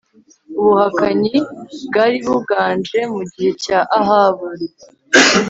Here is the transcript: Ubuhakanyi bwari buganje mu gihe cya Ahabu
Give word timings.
Ubuhakanyi 0.59 1.35
bwari 1.87 2.17
buganje 2.27 2.99
mu 3.13 3.23
gihe 3.31 3.51
cya 3.63 3.79
Ahabu 3.99 4.45